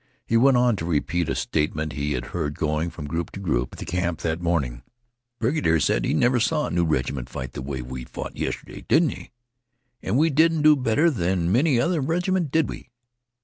He 0.25 0.35
went 0.35 0.57
on 0.57 0.75
to 0.77 0.85
repeat 0.85 1.29
a 1.29 1.35
statement 1.35 1.93
he 1.93 2.13
had 2.13 2.25
heard 2.33 2.55
going 2.57 2.89
from 2.89 3.05
group 3.05 3.29
to 3.33 3.39
group 3.39 3.73
at 3.73 3.77
the 3.77 3.85
camp 3.85 4.21
that 4.21 4.41
morning. 4.41 4.81
"The 5.37 5.41
brigadier 5.41 5.79
said 5.79 6.05
he 6.05 6.15
never 6.15 6.39
saw 6.39 6.65
a 6.65 6.71
new 6.71 6.83
reg'ment 6.87 7.29
fight 7.29 7.53
the 7.53 7.61
way 7.61 7.83
we 7.83 8.05
fought 8.05 8.35
yestirday, 8.35 8.87
didn't 8.87 9.09
he? 9.09 9.29
And 10.01 10.17
we 10.17 10.31
didn't 10.31 10.63
do 10.63 10.75
better 10.75 11.11
than 11.11 11.51
many 11.51 11.77
another 11.77 12.01
reg'ment, 12.01 12.49
did 12.49 12.67
we? 12.67 12.89